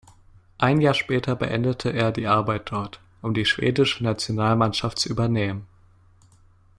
Ein 0.57 0.81
Jahr 0.81 0.95
später 0.95 1.35
beendete 1.35 1.91
er 1.93 2.11
die 2.11 2.25
Arbeit 2.25 2.71
dort, 2.71 2.99
um 3.21 3.35
die 3.35 3.45
schwedische 3.45 4.03
Nationalmannschaft 4.03 4.97
zu 4.97 5.09
übernehmen. 5.09 5.67